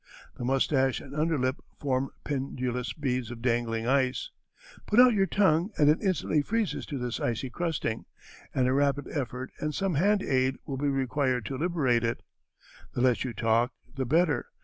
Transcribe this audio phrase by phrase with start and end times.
[0.37, 4.31] The mustache and under lip form pendulous beads of dangling ice.
[4.87, 8.05] Put out your tongue and it instantly freezes to this icy crusting,
[8.51, 12.23] and a rapid effort and some hand aid will be required to liberate it.
[12.95, 14.47] The less you talk the better.